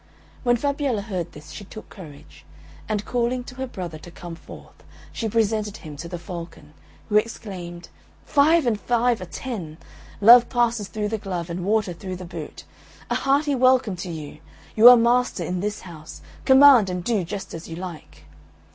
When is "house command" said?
15.81-16.89